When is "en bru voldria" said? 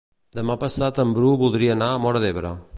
1.05-1.77